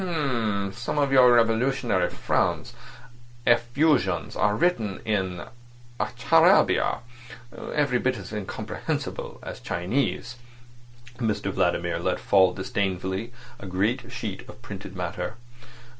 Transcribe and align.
"H'm. 0.03 0.73
Some 0.73 0.97
of 0.97 1.11
your 1.11 1.31
revolutionary 1.31 2.09
friends' 2.09 2.73
effusions 3.45 4.35
are 4.35 4.55
written 4.55 4.99
in 5.05 5.43
a 5.99 6.05
charabia 6.17 7.01
every 7.75 7.99
bit 7.99 8.17
as 8.17 8.33
incomprehensible 8.33 9.39
as 9.43 9.59
Chinese—" 9.59 10.37
Mr 11.19 11.51
Vladimir 11.53 11.99
let 11.99 12.19
fall 12.19 12.51
disdainfully 12.51 13.31
a 13.59 13.67
grey 13.67 13.95
sheet 14.09 14.49
of 14.49 14.63
printed 14.63 14.95
matter. 14.95 15.35